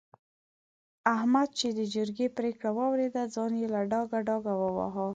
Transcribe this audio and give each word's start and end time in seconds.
احمد 1.15 1.49
چې 1.59 1.67
د 1.77 1.79
جرګې 1.93 2.27
پرېکړه 2.37 2.69
واورېده؛ 2.77 3.23
ځان 3.35 3.51
يې 3.61 3.67
له 3.73 3.81
ډاګه 3.91 4.19
ډاګه 4.27 4.53
وواهه. 4.61 5.05